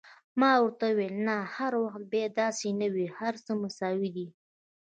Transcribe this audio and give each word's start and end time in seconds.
ما 0.39 0.51
ورته 0.63 0.85
وویل: 0.89 1.13
نه، 1.27 1.37
هر 1.55 1.73
وخت 1.83 2.03
بیا 2.11 2.27
داسې 2.41 2.67
نه 2.81 2.87
وي، 2.93 3.07
هر 3.17 3.33
څه 3.45 3.51
مساوي 3.61 4.09
دي. 4.15 4.27